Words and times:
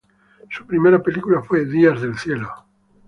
Su 0.49 0.65
primera 0.65 0.97
película 1.03 1.43
fue 1.43 1.63
"Días 1.65 2.01
del 2.01 2.17
cielo". 2.17 2.51